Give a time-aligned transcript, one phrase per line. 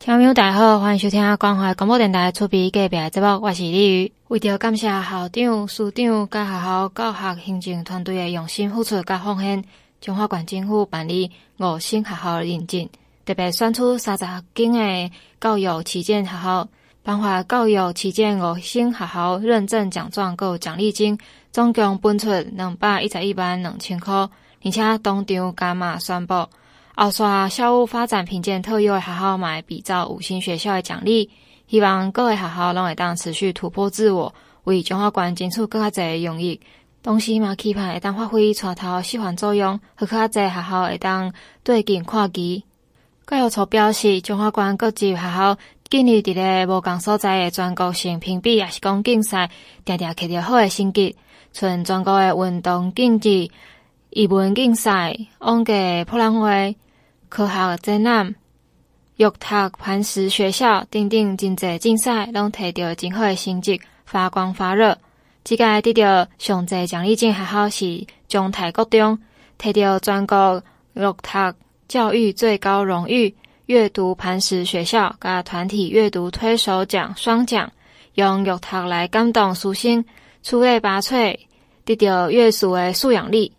[0.00, 4.12] 听众大家好，欢迎收听关怀广播电台厝边隔壁的节目，我是李瑜。
[4.28, 9.62] 为着感谢校长、师长、甲学校教学行政团队的用心付出甲奉献，
[10.00, 12.88] 中华县政府办理五星学校认证，
[13.26, 14.24] 特别选出三十
[14.54, 16.66] 间的教育旗舰学校，
[17.02, 21.18] 颁发教育旗舰五星学校认证奖状佮奖励金，
[21.52, 26.46] 总共分出两百一十一万两千块，而且当场加码宣布。
[27.02, 31.30] 后刷校务发展评鉴特优的学校买比照五星学校的奖励，
[31.66, 36.60] 希望各个学校拢会当持续突破自我，为中华县争取更加侪荣誉。
[37.02, 41.32] 同时嘛，期盼会当发挥带头示范作用，和较侪学校会当
[41.64, 42.64] 对镜看齐。
[43.26, 45.56] 教育处表示，中华县各级学校
[45.88, 49.50] 近日伫咧无共所在的全国性评比也是讲竞赛，
[49.86, 51.16] 定定摕到好的成绩，
[51.54, 53.50] 像全国的运动竞技、
[54.10, 56.76] 语文竞赛、往届博览会。
[57.30, 58.34] 科学展览、
[59.16, 64.98] 玉塔磐石学校等等真侪竞赛，拢摕到真好的成绩，发光发热。
[65.44, 69.16] 即届得到上侪奖励金学校是中台国中，
[69.60, 70.60] 摕到全国
[70.94, 71.54] 玉塔
[71.86, 73.32] 教育最高荣誉
[73.66, 77.70] 阅读磐石学校，甲团体阅读推手奖双奖，
[78.14, 80.04] 用玉塔来感动师生，
[80.42, 81.38] 出类拔萃，
[81.84, 83.52] 得到阅书的素养力。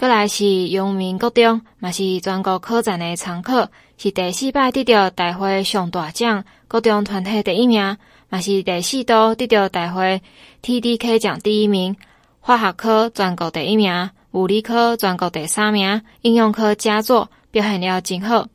[0.00, 7.98] 过来是阳明高中，嘛是全国科展的常客，是第四摆得到大会上大奖，高中团体第一名，
[8.30, 10.22] 嘛是第四度得到大会
[10.62, 11.94] TDK 奖第一名。
[12.40, 18.46] 化学科全国第一名，物理科全国第三名，应用科佳作，表现了真好。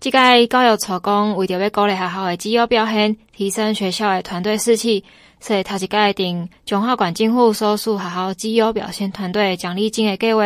[0.00, 5.02] 这个教育处讲，为着要鼓励学校的绩优表现，提升学校的团队士气，
[5.40, 10.42] 所以头一届定中华县政府所属学校绩优表现团队奖励金的计划。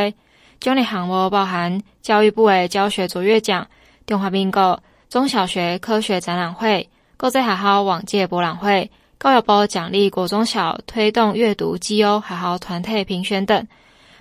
[0.61, 3.67] 奖励项目包含教育部的教学卓越奖、
[4.07, 13.67] 中华民国中小学科学展览会、国际学校往届博览会、教育部奖励国中小推动阅读绩优学校团体评选等。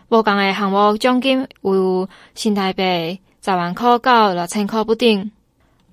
[0.09, 5.31] 无共的项目奖金有新台币十万块到六千块不等。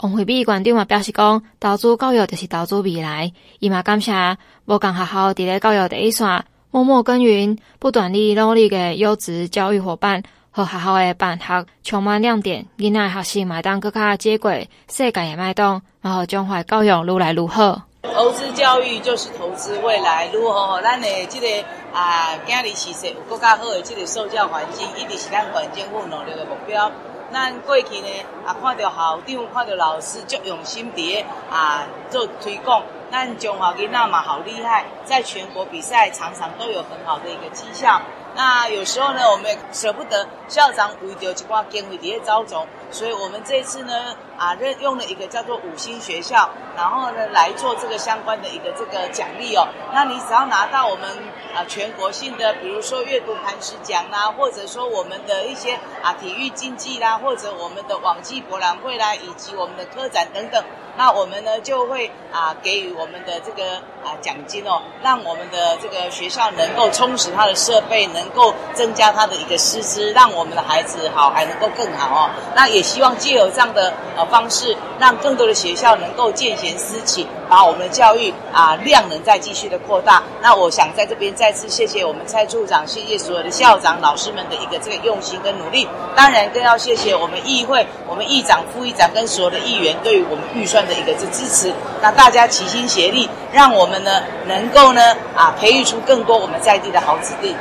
[0.01, 3.33] 王惠美馆长也表示讲，投资教育就是投资未来。
[3.61, 4.37] 伊嘛感谢
[4.67, 6.45] 无共学校伫咧教育第一线。
[6.75, 17.83] 默默耕耘、不断地努力的优质教育伙伴和学校的办学充满亮点，囡仔学习麦当更加接轨世界的脉动，然后中华教育愈来愈好。
[18.03, 21.47] 投资教育就是投资未来，如何咱的这个
[21.93, 26.91] 啊，今日其实有更加好的这个受教环境，一直是咱县政府努力的目标。
[27.35, 28.09] 咱过去呢
[28.47, 32.81] 啊，看到校长、看到老师，就用心地啊做推广。
[33.11, 38.01] 咱中华囡仔嘛好厉害，在全国比赛常常都有很好的一个绩效。
[38.37, 49.69] 那有时候呢，我们舍不得校长为着一挂经费底下招总，所以我们这次呢啊，任用了一个叫做五星学校，然后呢来做这个相关的一个这个奖励哦。
[49.93, 51.09] 那你只要拿到我们
[51.55, 60.65] 啊全国性的，比如说阅读磐石奖啦，或者说我们的一些啊体育竞技啦，或者我们的网际博览会啦，以及我们的科展等等。
[60.97, 72.31] 那我们呢就会啊给予我们的这个啊奖金哦，让我们的这个学校能够充实它的设备，能能够增加他的一个师资，让我们的孩子好还能够更好哦。
[72.55, 80.23] 那也希望借由这样的呃方式，让更多的学校能够见贤思齐，把我们的教育啊量能再继续的扩大。
[80.41, 90.85] 那我想在这边再次谢谢我们蔡处长，谢谢所有的校长老师们的一个这个用心跟努力，当然更要谢谢我们议会、我们议长、副议长跟所有的议员对于我们预算。
[90.85, 97.57] 的一个支支持，那大家齐心协力，让我们呢能够呢啊培育出更多我们在地的好子弟，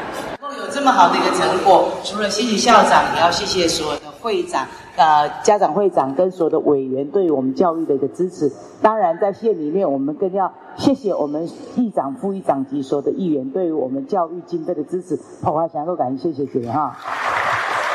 [0.73, 1.87] 这么好的一个成果。
[2.03, 8.51] 除了谢谢校长，也要谢谢所有的会长、呃家长会长跟所有的委员对于我们教育的一个支持。
[8.81, 15.19] 当然，在县里面，我们更要谢谢我们议长、副议长及所有的议员对于我们教育经费的支持。
[15.43, 16.97] 好，我想说感谢谢谢哈。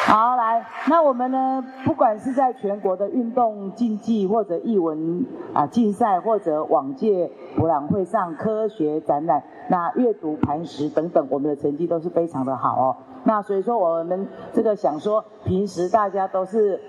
[0.09, 1.63] 好，来，那我们呢？
[1.85, 12.97] 不管是在全国的运动竞技，或者艺文啊竞赛，或者往届博览会上科学展览，那阅读磐石等等，我们的成绩都是非常的好哦。
[13.25, 16.81] 那所以说，我们这个想说，平时大家都是。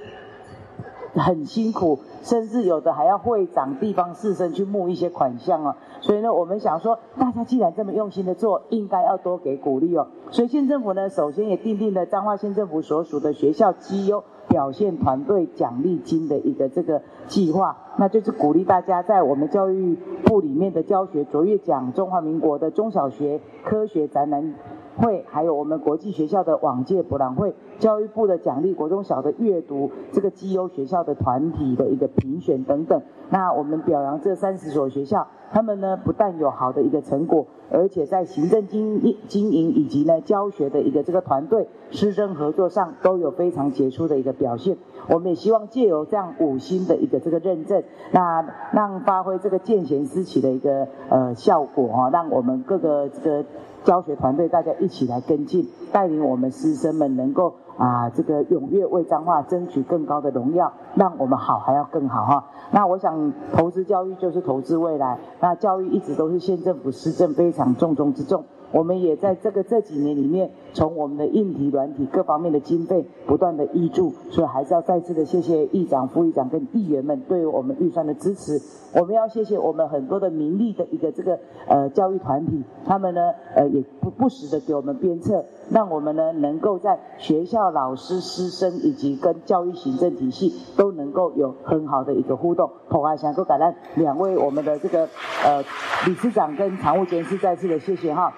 [1.13, 5.75] 很辛苦，甚至有的还要会长地方士绅去募一些款项哦。
[6.01, 10.07] 所以呢，我们想说，大家既然这么用心的做，应该要多给鼓励哦。
[10.31, 19.95] 所以县政府呢，首先也订定了彰化县政府所属的学校绩优表现团队奖励金的一个这个计划，那就是鼓励大家在我们教育
[20.25, 24.55] 部里面的教学卓越奖、中华民国的中小学科学展览
[24.99, 33.01] 会，还有我们国际学校的往届博览会，教育部的奖励国中小的阅读这个绩优学校的团体的一个评选等等。
[33.29, 44.77] 那我们表扬这三十所学校，他们呢不但有好的一个成果，而且在行政经经营以及呢教学的一个这个团队师生合作上都有非常杰出的一个表现。
[45.07, 53.45] 我们也希望借由这样五星的一个这个认证，那让发挥这个见贤思齐的一个呃效果哈，让我们各个这个。
[53.83, 62.45] 教学团队大家一起来跟进，带领我们师生们能够啊这个踊跃为彰化争取更高的荣耀，让我们好还要更好哈。
[62.71, 68.43] 那我想投资教育就是投资未来，那教育一直都是县政府施政非常重中之重。
[68.71, 78.61] 我们也在这个这几年里面，从我们的硬体、软体各方面的经费不断的挹注，所以还是要再次的谢谢议长、副议长跟议员们对我们预算的支持。
[78.93, 83.21] 我们要谢谢我们很多的民力的一个这个呃教育团体，他们呢
[83.55, 92.69] 呃也不不时的给我们鞭策，让我们呢能够在学校老师、师生以及跟教育行政体系都能够有很好的一个互动。
[92.89, 95.07] 同样想够感恩两位我们的这个
[95.45, 95.61] 呃
[96.07, 98.33] 理事长跟常务监事再次的谢谢哈。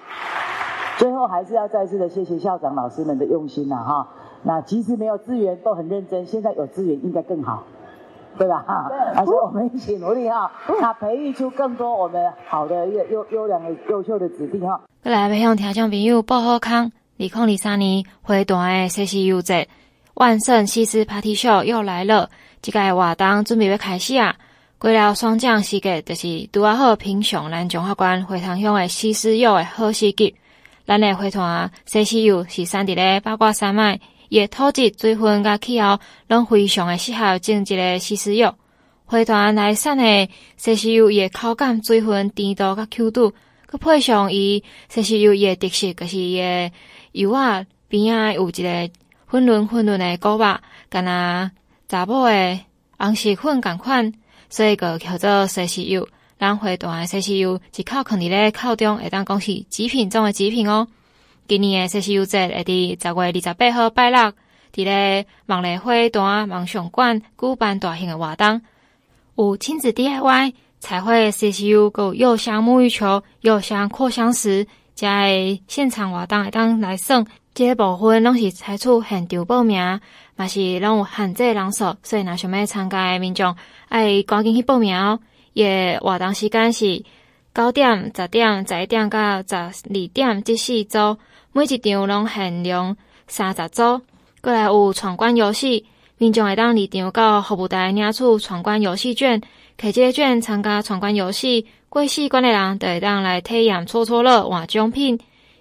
[0.98, 4.08] 最后还是要再次的谢谢校长老师们的用心呐哈，
[4.42, 7.64] 那即使没有资源都很认真，现在有资源应该更好，
[8.38, 8.90] 对吧哈？
[9.14, 10.50] 还是我们一起努力哈，
[10.80, 14.80] 那培育出更多我们好的优优优良的优秀的子弟哈。
[15.02, 19.68] 再来要向听众朋友报好康，二零二三年花坛的 CCU 节
[20.14, 22.28] 万圣西施 Party Show 又来了，
[22.60, 24.34] 这个活动准备要开始啊！
[24.78, 30.36] 过了双降时节，就是拄啊好品尝咱中华关花坛乡的西施柚的好时机。
[30.86, 35.98] 咱的花团 CCU 是产地咧八卦山脉，伊诶土质、水分甲气候
[36.28, 38.54] 拢非常的适合种植个西施柚。
[39.04, 43.32] 花团来产的 CCU 伊口感、水分、甜度甲 Q 度，
[43.70, 46.72] 佮配上伊西施柚伊特色，就是伊诶
[47.12, 48.90] 柚仔边仔有一个
[49.26, 50.58] 粉润粉润的果肉，
[50.88, 51.50] 敢若
[51.88, 52.58] 查某的
[52.98, 54.12] 红石粉共款，
[54.48, 56.08] 所以个叫做西施柚。
[56.42, 60.88] 咱花坛的 CCU 一口囥伫咧口中，会当讲是极品中的极品哦。
[61.46, 64.18] 今年的 CCU 节会伫十月二十八号拜六，
[64.74, 68.60] 伫咧梦丽花坛梦想馆举办大型的活动，
[69.36, 74.66] 有亲子 DIY 彩绘 CCU，有柚香沐浴球、柚香扩香石，
[74.96, 75.28] 加
[75.68, 77.24] 现场活动会当来耍。
[77.54, 80.00] 这部分拢是采取现场报名，
[80.34, 83.54] 嘛是拢有限制人数，所以若想要参加的民众，
[83.88, 85.20] 爱赶紧去报名哦。
[85.52, 87.04] 也活动时间是
[87.54, 91.18] 九点、十点、十一点到十二点这四组，
[91.52, 92.96] 每一场拢限量
[93.26, 94.00] 三十组。
[94.40, 95.86] 过来有闯关游戏，
[96.18, 99.40] 民众会当离场到服务台领取闯关游戏券，
[99.78, 101.66] 摕这个券参加闯关游戏。
[101.88, 105.20] 过四关的人就会当来体验搓搓乐换奖品。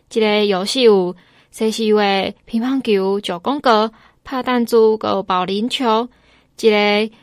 [0.09, 1.13] 这个游戏有
[1.53, 3.91] CCU 乒乓球、九宫格、
[4.23, 6.07] 拍弹珠、个保龄球。
[6.55, 7.13] 这个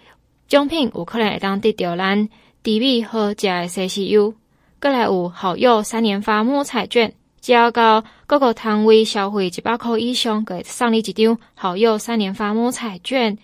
[0.46, 2.28] 奖品有可能会当得到咱。
[2.62, 4.34] 地味好食的 CCU，
[4.80, 13.38] 过来有好友三连发摸彩券，只要到各个摊位消费一百块以上，可以送你一张好友三连发摸彩券。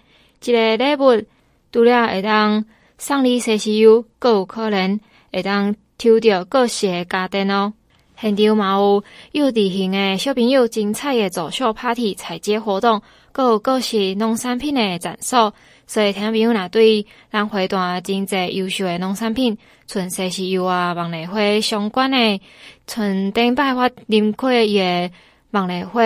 [0.45, 1.25] 一个礼物
[1.73, 2.65] 除了会当
[2.99, 5.01] 送你 CCU，更有可能
[5.33, 7.73] 会当抽到各式的家电哦。
[8.17, 9.03] 现场嘛有
[9.33, 13.03] 幼稚园的小朋友精彩的走秀 party 彩接活动，
[13.33, 15.53] 更有各式农产品的展售。
[15.87, 22.41] 所以，听朋友若对咱花坛真济优秀的农产品，像 CCU 啊、茉莉花相关的，
[22.87, 25.11] 像顶摆我啉过伊个
[25.51, 26.01] 梦丽花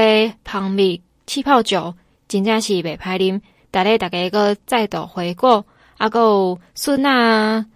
[0.44, 1.94] 蜂蜜气泡酒，
[2.26, 3.40] 真正是袂歹啉。
[3.70, 5.64] 逐日大家搁再度回顾，
[5.98, 7.66] 啊，阁有笋啊，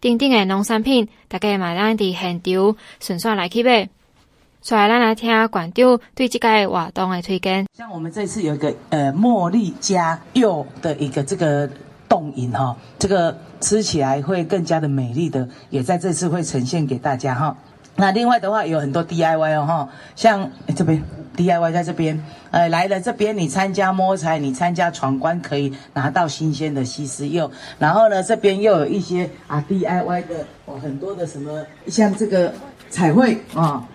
[0.00, 3.88] 等等的农产品，大家嘛当伫现场顺续来去买。
[4.64, 7.66] 所以，咱来听馆长对这个活动的推荐。
[7.76, 11.68] 像我们这次有一个呃茉莉加柚的一个这个
[12.08, 17.56] 冻饮哈，这个吃起来会更加的美丽的，也在这次会呈现给大家哈。
[17.96, 21.02] 那另外的话有很多 DIY 哦哈，像这边
[21.36, 27.50] DIY 在这边，呃来了这边你参加摸彩，你参加闯关可以拿到新鲜的西施柚。
[27.80, 32.54] 然后呢，这边又有一些啊 DIY 的哦很多的什么，像这个
[32.88, 33.88] 彩绘啊。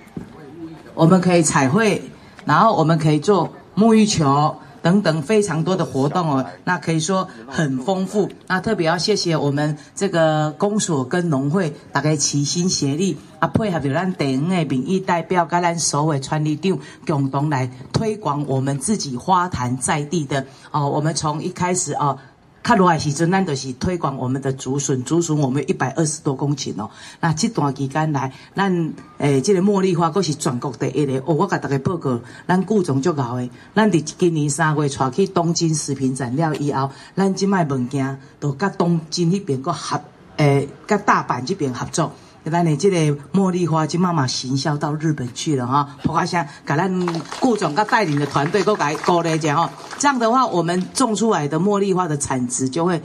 [0.98, 2.02] 我们可以彩绘，
[2.44, 8.28] 然后我们可以做沐浴球等等非常多的活动哦，那可以说很丰富。
[8.48, 20.90] 那特别要谢谢我们这个公所跟农会大家齐心协力啊，配合着咱地方的民意代表跟咱所有传理长共同来推广我们自己花坛在地的哦。
[20.90, 22.18] 我们从一开始哦。
[22.68, 26.90] 较热的时阵，咱就是推广我们的竹笋，竹笋我们一百二十多公顷哦。
[27.22, 31.34] 那这段期间来，咱诶，这个茉莉花阁是全国第一的哦。
[31.34, 40.02] 我甲大家报告，咱顾总足够的，咱伫今年三月带去东京食品展了以后，咱即卖物件都甲东京那边阁合，
[40.36, 42.12] 诶，甲大阪这边合作。
[42.50, 47.06] 咱的这个茉莉花就慢慢行销到日本去了哈，花香给咱
[47.40, 53.02] 顾总他带领的团队都来鼓励一下哈，这样的话，我们种出来的茉莉花的产值就会。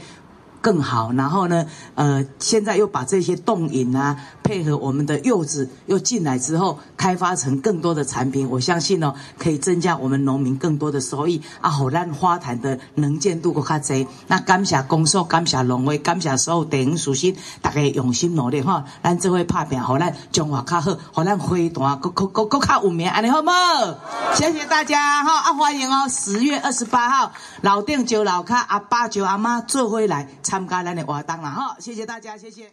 [0.62, 1.66] 更好，然后呢，
[1.96, 14.06] 呃，现在又把这些冻饮啊，配合我们的柚子又进来之后，开发成更多的产品，我相信哦，可以增加我们农民更多的收益啊，好让花坛的能见度更加多。
[14.28, 21.68] 那感谢公社，感谢农会，感谢所有地方属性，大家用心努力哈，咱这回拍片，好咱中华较好，好咱花坛
[22.00, 23.98] 更更更更卡有名，安尼好不好？
[24.34, 30.28] 谢谢大家哈，啊欢迎哦，十月二十八号，老店酒老卡，阿爸酒阿妈做回来。
[30.52, 32.70] 参加咱的活动了哈，谢谢大家，谢谢。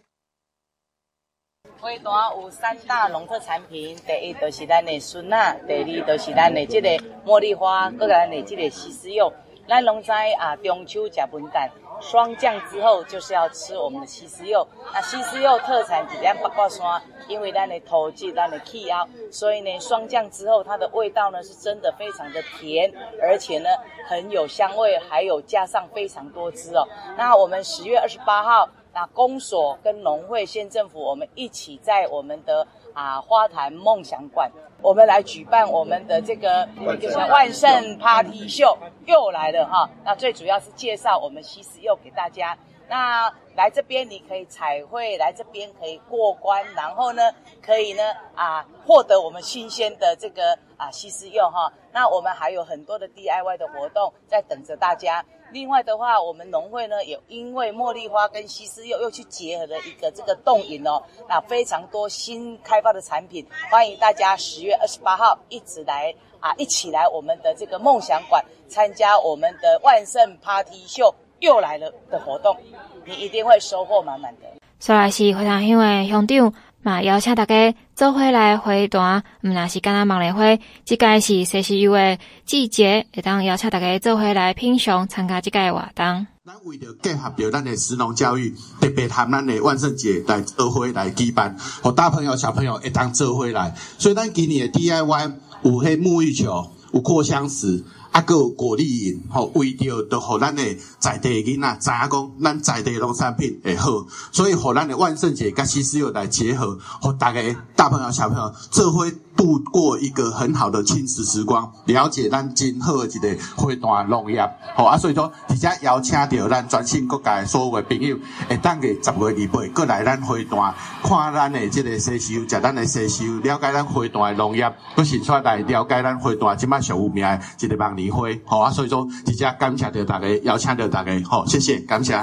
[1.78, 6.90] 花坛有三大农特产品，第一就是咱的笋啊，第二就是咱的这个
[7.24, 9.32] 茉莉花，搁咱的这个西施柚。
[9.70, 14.66] 咱拢知啊，中秋食文旦，霜降之后就是要吃我们的西施柚。
[14.92, 23.68] 那西施柚特产是咱八卦山，因为咱的土质、咱的气候，所以呢，霜降之后它的味道呢是真的非常的甜，而且呢
[24.08, 26.84] 很有香味，还有加上非常多汁哦。
[27.16, 34.50] 那我们十月二十八号，那公所跟农会县政府，我们一起在我们的啊花坛梦想馆。
[34.82, 36.66] 我们来举办我们的这个
[36.98, 42.56] 就是万圣 Party 秀又来了哈，那最主要是介绍我们西施柚给大家。
[42.88, 47.22] 那来这边你可以彩绘，来这边可以过关，然后呢
[47.62, 48.02] 可以呢
[48.34, 51.70] 啊获得我们新鲜的这个啊西施柚哈。
[51.92, 55.24] 那我们还有很多的 DIY 的活动在等着大家。
[55.52, 72.56] 另外的话，我们农会呢也因为茉莉花跟西施柚又去结合了一个这个冻饮哦，那非常多新开发的产品，欢迎大家十月二十八号一直来啊，一起来我们的这个梦想馆参加我们的万圣 Party 秀又来了的活动，
[73.04, 74.46] 你一定会收获满满的。
[74.78, 76.54] 说来是非常欣慰乡长。
[76.82, 86.26] 嘛，邀请大家做伙来花坛，毋那是干那梦丽花，即个是西施柚的季节，会当邀请大家做伙来品尝参加即个活动。
[86.44, 95.32] 咱为了结合着咱的食农教育，特别含咱的万圣节来做伙来举办，和大朋友小朋友会当做伙来，所以咱今年的 DIY
[95.62, 97.84] 有迄沐浴球，有扩香石。
[98.12, 107.40] 啊，个果粒饮，吼，为着都互咱诶在地囡仔知影讲，咱在地农产品会好，所以互咱诶万圣节甲西施柚来结合，互大家
[107.76, 109.06] 大朋友小朋友做伙
[109.40, 118.18] 度过一个很好的亲子时光，了解咱今后的一个花坛农业，好啊，所以说，直接邀请到咱全省各界所有的朋友，
[118.50, 132.22] 会当个十月二八过来咱花坛，看咱的这个西施柚，食咱的西施柚，了解咱花坛的农业，搁是出来了解咱花坛即摆上有名的一个梦丽花，好啊，所以说，直接感谢到大家，邀请到大家，好，谢谢，感谢。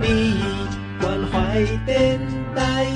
[0.00, 0.36] 你，
[1.00, 2.20] 关怀电
[2.54, 2.86] 台。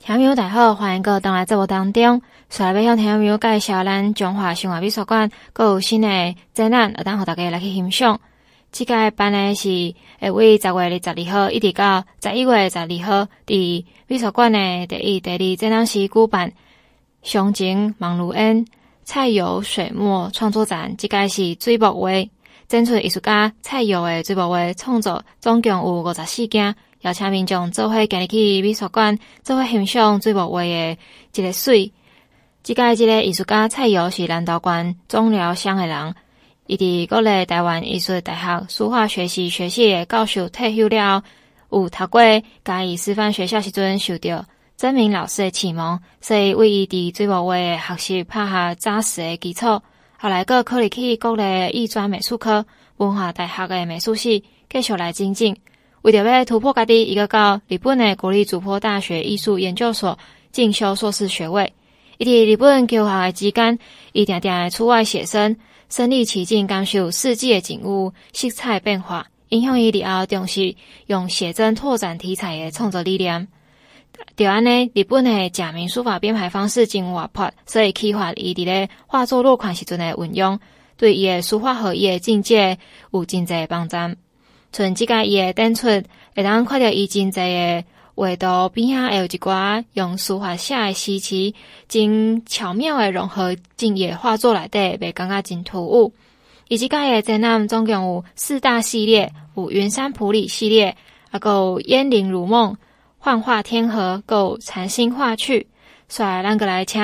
[0.00, 2.22] 听友大家好，欢迎各位登来节目当中。
[2.48, 4.34] 首先要向听友介绍咱中。
[4.34, 8.20] 华生活美术馆，各有新的展览，而当和大家来去欣赏。
[8.76, 16.52] 即个办诶是会为十月二十二号一直到十一月十二号，伫美术馆诶第一、第二展览室举办
[17.24, 18.66] “详情网路烟
[19.02, 20.94] 菜油水墨创作展”。
[20.98, 22.28] 即个是水墨画，
[22.68, 30.98] 展出艺术家菜油诶水墨画创作，总共有五十四件，邀请民众做伙行入去美术馆，做伙欣赏水墨画诶
[31.34, 31.90] 一个水。
[32.62, 36.14] 即个即个艺术家菜油是南投县中寮乡诶人。
[36.66, 41.22] 伊伫国立台湾艺术大学书画学习学系的教授退休了
[41.68, 42.20] 后，有读过
[42.64, 44.44] 嘉义师范学校时阵受到
[44.76, 49.80] 曾明老师的启蒙，所以为伊伫水墨画学习拍下扎实的基础。
[50.18, 55.56] 后来阁考入去国立艺专美术科、文化大学的美术系继续来精进。
[56.02, 60.18] 为着要突破家己，伊阁到日本的国立筑波大学艺术研究所
[60.50, 61.72] 进修硕士学位。
[62.18, 63.78] 伊伫日本求学的期间，
[64.12, 65.56] 伊定定的出外写生。
[65.88, 70.74] 身临其境，感受四季的景物、色彩变化，影响伊以后重视
[71.06, 73.46] 用写真拓展题材的创作理念。
[74.34, 80.58] 就安尼，日本的假名书法编排方式真活泼，所以启发伊伫咧画作落款时阵的运用，
[80.96, 82.78] 对伊的书画合一的境界
[83.12, 83.96] 有真侪帮助。
[84.72, 85.86] 像即个伊的展出，
[86.34, 87.84] 会当看到伊真侪的
[88.16, 91.52] 画图边仔，还有一寡用书法写的诗词，
[91.86, 96.14] 真巧妙的融合进伊的画作内底，袂感觉真突兀。
[96.68, 100.96] 伊即个的展览总共有四大系列，有云山普里系列，
[101.30, 102.74] 还有烟林如梦、
[103.18, 105.66] 幻化天河、有禅心画趣。
[106.08, 107.02] 所以咱个来请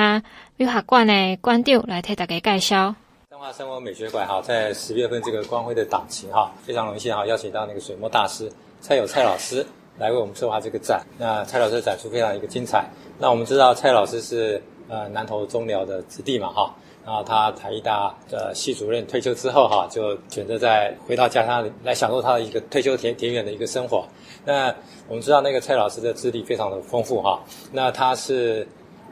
[0.57, 2.95] 美术馆的馆长来替大家介绍。
[3.29, 8.51] 彰化生活美学馆哈，在十月份这个光辉的档期哈，非常荣幸哈，邀请到那个水墨大师
[8.81, 9.63] 蔡有蔡老师
[9.97, 11.05] 来为我们策划这个展。
[11.17, 12.89] 那蔡老师的展出非常一个精彩。
[13.19, 16.73] 那我们知道蔡老师是呃南投中寮的子弟嘛哈。
[17.05, 24.05] 然后他台艺大的系主任退休之后，哈，就选择在回到家乡来享受他的一个退休田田园的一个生活。
[24.45, 24.73] 那
[25.09, 27.43] 我们知道那个蔡老师的资历非常的丰富，哈。
[27.73, 28.65] 那他是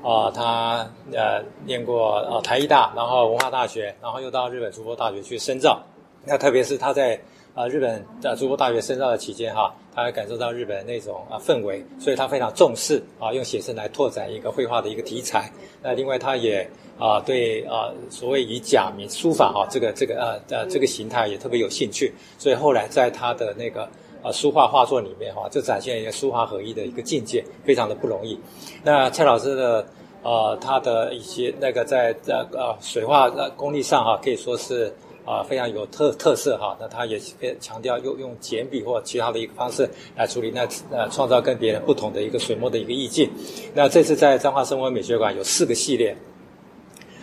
[0.03, 5.79] 啊、他呃念过呃台艺大，然后文化大学，然后又到日本筑波大学去深造。
[6.25, 7.19] 那特别是他在
[7.53, 15.51] 啊、日本的筑波大学深造的期间，哈，他还感受到日本那种啊氛围，所以他非常重视啊用写生来拓展一个绘画的一个题材。
[15.81, 16.69] 那另外他也。
[16.99, 23.89] 啊，对啊，所谓以假名书法哈，这个这个呃呃这个形态也特别有兴趣，所以后来在他的那个
[24.21, 28.39] 啊书画画作里面哈，就展现一个书画合一的一个境界，非常的不容易。
[28.83, 29.83] 那蔡老师的
[30.21, 34.93] 呃他的一些那个在呃呃水画呃功力上哈，可以说是
[35.25, 36.77] 啊非常有特特色哈。
[36.79, 37.19] 那他也
[37.59, 43.29] 强调用用简笔或其他的一个方式来处理，那呃创造跟别人不同的一个水墨的一个意境。
[43.73, 46.15] 那这次在彰化生活美学馆有四个系列。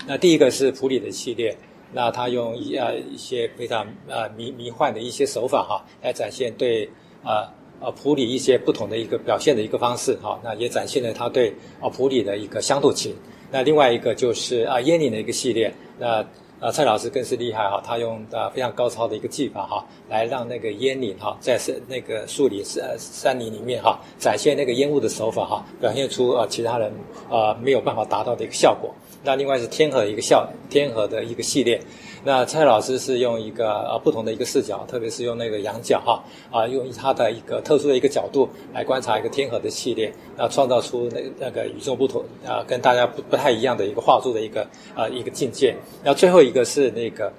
[0.07, 1.55] 那第一个是普里的系列，
[1.93, 6.88] 那他用一呃一些非常呃迷迷幻的一些手法哈，来展现对
[7.23, 7.47] 呃
[7.78, 13.14] 呃普里一些不同的一个表现的一个方式哈，那也展现了他对啊埔里的一个乡土情。
[13.50, 16.25] 那另外一个就是啊烟林的一个系列，那
[16.61, 26.93] 啊蔡老师更是厉害哈，他用啊非常高超的一个技法哈，来让那个烟林哈在是那个树林山山林里面哈展现那个烟雾的手法哈，表现出啊其他人
[27.31, 28.93] 啊没有办法达到的一个效果。
[29.25, 31.81] 那另外是天河一个效天河的一个系列，
[32.25, 45.75] 那蔡老师是用一个呃不同的一个视角，特别是用那个仰角哈啊，用他的一个特殊的一个角度来观察一个天河的系列，那创造出那那个与众不同啊，跟大家不不太一样的一个画作的一个啊一个境界。
[46.03, 47.33] 然后最后一个是那个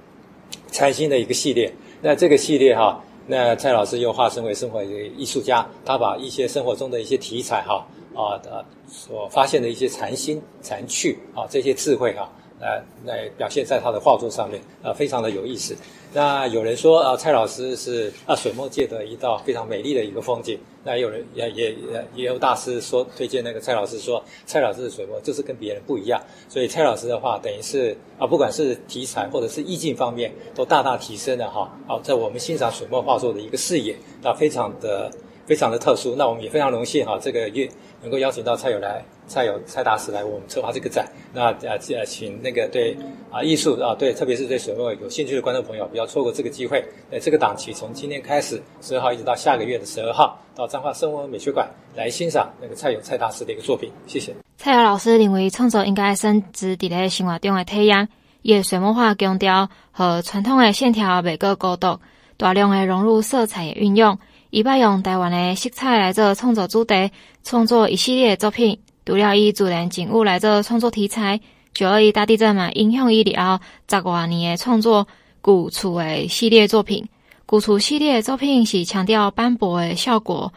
[0.72, 7.86] 禅心的一个系列，那这个系列哈，那蔡老师又化身为生活艺术家，他把一些生活中的一些题材哈。
[8.16, 15.76] 啊的所发现的一些禅心、禅趣啊，这些智慧哈，来来表现在他的画作上面啊，非常的有意思。
[16.12, 20.58] 那有人说啊，蔡老师是啊水墨界的一道非常美丽的一个风景。
[20.84, 26.20] 那有人也也也也有大师说推荐那个蔡老师说，蔡老师的水墨就是跟别人不一样。
[26.48, 31.70] 所以蔡老师的话，等于是啊，不管是题材或者是意境方面，都大大提升了哈。
[31.88, 35.12] 啊，在我们欣赏水墨画作的一个视野，那非常的
[35.50, 36.14] 非常的特殊。
[36.16, 37.68] 那我们也非常荣幸哈，这个月。
[38.02, 41.06] 能够邀请到蔡友来，蔡友蔡大师来我们策划这个展。
[41.34, 42.96] 那啊呃，请那个对
[43.30, 46.82] 啊艺术啊对，特别是对水墨有兴趣的观众朋友，不要错过这个机会。
[47.12, 53.92] 呃，这个档期从今天开始，十二号一直到下个月的十二号，到彰化生活美学馆来欣赏那个蔡友蔡大师的一个作品。
[54.08, 54.34] 谢谢。
[54.56, 58.08] 蔡友老师认为创作应该深植伫咧生活中的体验，
[58.44, 62.00] 伊的水墨画强调和传统的线条每个高度，
[62.38, 64.18] 大量的融入色彩的运用。
[64.52, 67.12] 伊捌用台湾的色彩来做创作主题，
[67.44, 68.80] 创作一系列的作品。
[69.06, 71.40] 除了以自然景物来做创作题材，
[71.74, 75.08] 九二一大地震嘛影响伊了十多年的创作
[75.42, 77.08] 古厝的系列作品。
[77.46, 80.52] 古厝系列作品是强调斑驳的效果，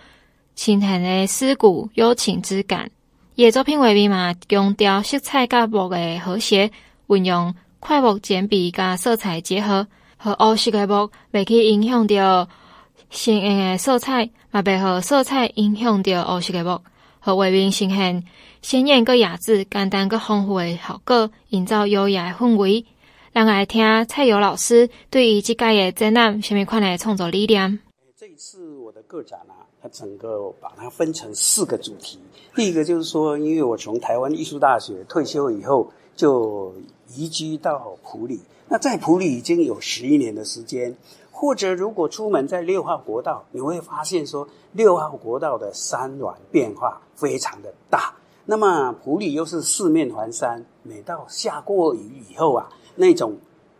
[0.56, 2.90] 深沉的思古幽情之感。
[3.34, 6.70] 伊的作品画面嘛强调色彩甲木的和谐，
[7.08, 12.48] 运用快墨简笔甲色彩结合，和乌色的木未去影响到。
[13.12, 16.82] 鲜艳的色彩，嘛袂和色彩影响着乌色的墨，
[17.20, 18.24] 和画面呈现
[18.62, 22.86] 鲜艳个雅致、简单个丰富的效果，营造优雅的氛围。
[23.32, 27.80] 让来听蔡友老师对于这届的展览，什么款的创作理念？
[28.18, 32.18] 这一次我的个展啊，它整个把它分成四个主题。
[32.54, 36.74] 第一个就是说，因为我从台湾艺术大学退休以后，就
[37.14, 38.40] 移居到普里。
[38.68, 40.96] 那在普里已经有十一年的时间。
[41.42, 48.14] 或者，如果出门在六号国道，你会发现说，六号国道的山峦变化非常的大。
[48.44, 53.36] 那么普里又是四面环山，每到下过雨以后啊，那种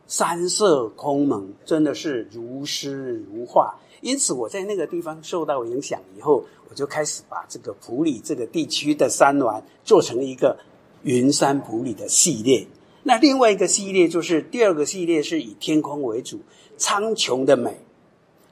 [0.09, 3.77] 山色空蒙，真的是如诗如画。
[4.01, 10.59] 因此，我在那个地方受到影响以后，我就开始把这个普里这个地区的山峦做成一个
[11.05, 12.67] 云山普里的系列。
[13.03, 16.41] 那另外一个系列就是第二个系列是以天空为主，
[16.77, 17.77] 苍穹的美。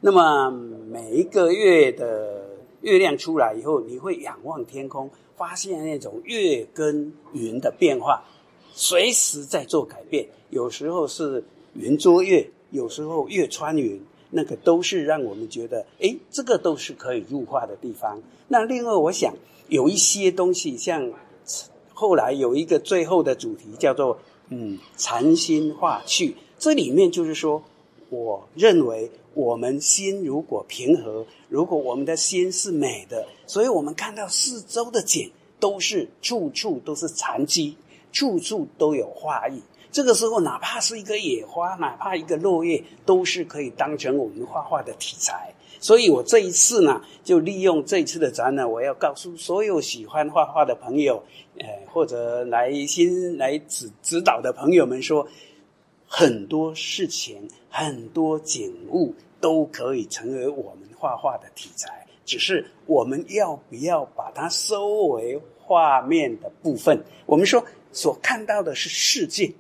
[0.01, 2.49] 那么每一个月的
[2.81, 8.25] 月亮出来以后，你会仰望天空，发现那种月跟云的变化，
[8.73, 10.29] 随时在做改变。
[10.51, 14.01] 有时候是云捉月，有时候月穿云。
[14.33, 18.23] 那个都是让我们觉得，诶，这个都是可以入画的地方。
[18.47, 19.35] 那另外，我想
[19.67, 21.11] 有一些东西，像
[21.93, 26.37] 后来有一个最后的主题叫做“嗯，禅心化趣”。
[26.59, 27.63] 这里面就是说，
[28.11, 37.77] 我认为我们心如果平和，如果我们的心是美的，所以我们看到四周的景都是处处都是禅机，
[38.13, 39.63] 处处都有画意。
[39.93, 45.53] 这个时候，哪怕是一个野花，哪怕一个落叶，都是可以当成我们画画的题材。
[45.81, 51.23] 所以我这一次呢，就利用这一次的展览，我要告诉所有喜欢画画的朋友，
[51.59, 55.27] 呃，或者来新来指指导的朋友们说，
[56.07, 67.03] 很多事情、很多景物都可以成为我们画画的题材，只是我们要不要把它收为画面的部分？
[67.25, 69.51] 我们说所看到的是世界。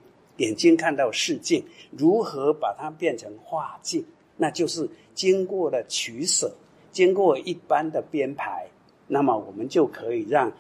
[0.41, 4.05] 眼睛看到世界，如何把它变成画境？
[4.37, 6.51] 那就是经过了取舍，
[6.91, 8.67] 经过一般的编排，
[9.07, 10.51] 那么我们就可以让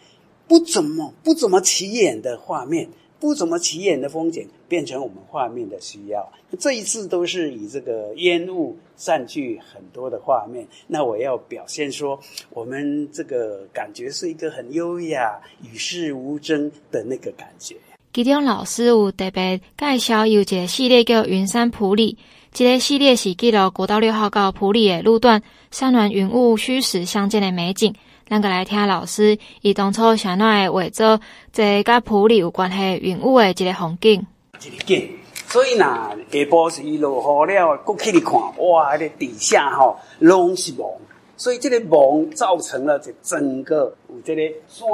[0.47, 6.31] 不怎么不怎么起眼的画面，不怎么起眼的风景，变成我们画面的需要。
[6.59, 17.77] 这一次都是以这个烟雾占据很多的画面，那我要表现说，我们这个感觉是一个很优雅、与世无争的那个感觉。
[18.13, 22.19] 其中老师有特别介绍有一个系列叫云山普里，
[22.53, 27.95] 这个系列是记录国道六号到普里的路段，山峦云雾虚实相间的美景。
[28.29, 31.21] 咱个来听老师以当初啥那的画作，
[31.53, 34.27] 这跟普里有关系云雾的一个风景。
[34.59, 35.09] 这个景，
[35.47, 41.01] 所以呐，下晡时一落雨了，过去你看，哇，那个底下哈拢是雾，
[41.37, 44.89] 所以这个雾造成了这整个有这个山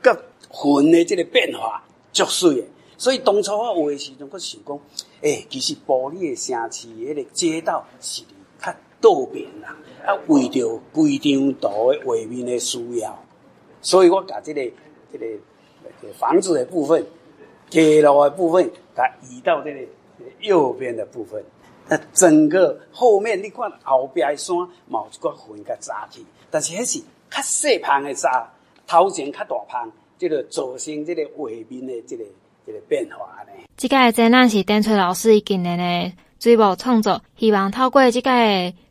[0.00, 0.16] 跟
[0.64, 1.84] 云的这个变化。
[2.24, 4.80] 足水的，所以当初我画的时阵，我想讲，
[5.20, 8.22] 诶、其实玻璃的城市迄个街道是
[8.60, 13.16] 较道边啦，啊，为着规张图的画面的需要，
[13.80, 14.68] 所以我把这个
[15.12, 15.26] 这个
[16.18, 17.06] 房子的部分、
[17.70, 19.80] 街路的部分，它移到这个
[20.40, 21.44] 右边的部分。
[21.88, 24.56] 那整个后面你看后边的山，
[24.90, 26.98] 冇一个云甲扎起，但是还是
[27.30, 28.50] 较细胖的扎，
[28.86, 29.90] 头前较大胖。
[30.18, 32.24] 这个造成这个画面的这个
[32.66, 33.52] 这个变化呢？
[33.76, 38.30] 这个展览是丁翠老师近年的水墨创作，希望透过这个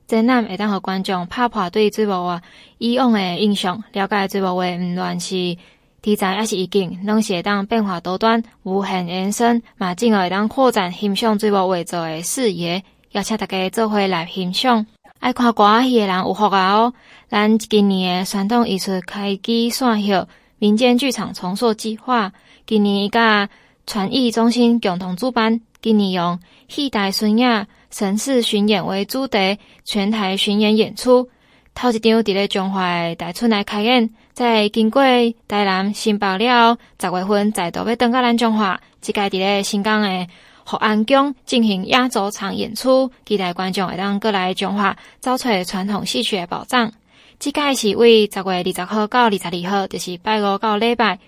[0.08, 2.42] 展览，会当和观众拍破对水墨画
[2.78, 5.58] 以往的印象，了解水墨画不论是
[6.02, 12.82] 题材还是意境，拢是会当变化多端、无限延伸，嘛进而会当扩展欣赏水墨画作的视野。
[13.12, 14.86] 邀请大家做伙来欣赏。
[15.20, 16.94] 爱看歌仔戏的人有福啊哦！
[17.28, 20.28] 咱今年的传统艺术开机算后。
[20.60, 22.34] 民间剧场重塑计划
[22.66, 23.48] 今年甲
[23.86, 31.30] 传艺中心共同主办，今年用“戏台孙亚神事巡演”为主题，全台巡演演出。
[31.76, 35.04] 头一场伫咧中华的大厝内开演，在经过
[35.48, 40.28] 台南新北了，十月份再度要登到咱中华，即个伫咧新港的
[40.66, 46.92] 福安宫进行亚洲场演出，期待观众会当过来中华找出传统戏曲的宝藏。
[47.40, 51.20] 即届是为十月二十号到二十二号，就是拜五到礼拜，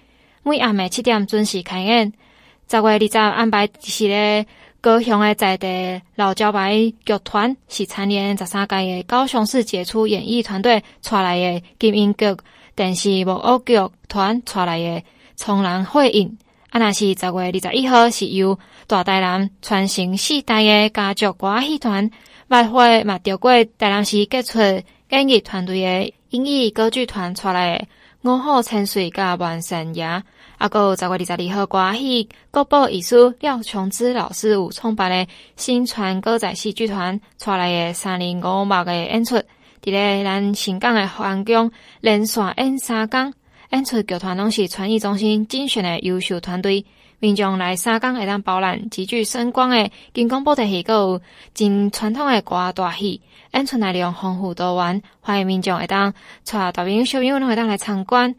[0.41, 2.11] 每暗的七点准时开演。
[2.67, 4.47] 十月二十安排是咧
[4.81, 6.73] 高雄的在地老招牌
[7.05, 12.25] 剧团，是蝉联十三届的高雄市杰出演艺团队带来的金音剧
[12.75, 13.75] 电视木偶剧
[14.07, 15.03] 团带来的
[15.37, 16.39] 冲人会影。
[16.71, 22.09] 啊，若是十月二十一号，是由大台南传承四代的家族歌仔戏团，
[22.47, 24.57] 晚会嘛，着过台南市杰出。
[25.09, 27.87] 演艺团队的英语歌剧团带来的
[28.21, 39.43] 五号千岁甲万神爷，啊，搁有十月二十二号歌戏国宝艺术廖琼枝老师有创办的新传歌仔戏剧团带来的三零五幕的演出，伫
[39.85, 43.33] 咧咱新港的福安宫连续演三工，
[43.71, 46.85] 演出剧团拢是传艺中心精选的优秀团队。
[47.21, 51.21] 民众来三工会当包揽极具声光的金光布袋戏，阁有
[51.53, 53.21] 真传统的歌大戏，
[53.53, 56.13] 演出内容丰富多元，欢迎民众会当
[56.45, 58.33] 带大朋友小朋友拢会当来参观。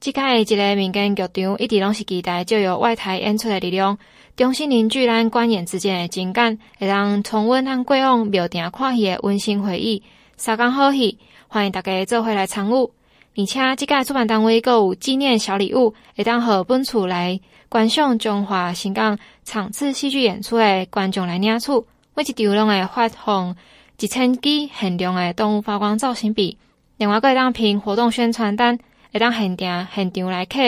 [0.00, 3.98] 即个一个民间剧场一直拢是期待借由外台演出的力量，
[4.36, 10.02] 重新凝聚咱观演之间的情感，会当重温咱过往庙埕看戏的温馨回忆。
[10.38, 11.18] 三工好戏，
[11.48, 12.97] 欢迎大家做伙来参与。
[13.38, 21.70] 而且即届出版单位阁有纪念小礼物，会当互本厝来观赏中华新港场次戏剧演出的观众来领取。
[22.16, 23.54] 每一场拢会发放
[24.00, 26.58] 一千支限量的动物发光造型笔，
[26.96, 28.76] 另外阁会当凭活动宣传单，
[29.12, 30.58] 会当限定现场来客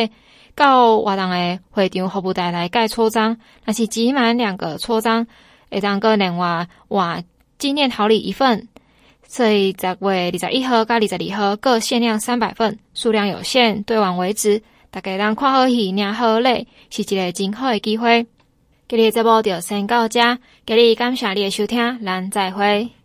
[0.55, 5.27] 到活动的会场服务台来盖戳章，若是集满两个戳章，
[5.73, 7.25] 会当阁另外换
[7.59, 8.69] 纪念好礼一份。
[9.33, 9.97] 所以十月
[10.33, 14.61] 二十一号到二十二号各限量三百份，数量有限，兑完为止。
[14.91, 18.27] 大家当看好戏，领好礼，是一个真好的机会。
[18.89, 23.00] 今日节目就先到这，今日感谢你的收听，咱再会。